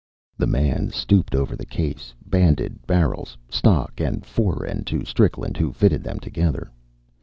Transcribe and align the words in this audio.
The 0.35 0.47
man 0.47 0.89
stooped 0.89 1.35
over 1.35 1.55
the 1.55 1.63
case, 1.63 2.15
banded 2.25 2.87
barrels, 2.87 3.37
stock, 3.51 3.99
and 3.99 4.25
fore 4.25 4.65
end 4.65 4.87
to 4.87 5.05
Strickland, 5.05 5.57
who 5.57 5.71
fitted 5.71 6.03
them 6.03 6.19
together. 6.19 6.71